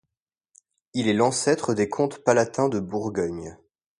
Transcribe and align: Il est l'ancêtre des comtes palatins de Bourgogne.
Il 0.95 1.07
est 1.07 1.13
l'ancêtre 1.13 1.75
des 1.75 1.87
comtes 1.87 2.23
palatins 2.23 2.69
de 2.69 2.79
Bourgogne. 2.79 3.55